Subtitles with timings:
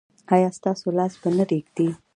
[0.33, 1.89] ایا ستاسو لاس به نه ریږدي؟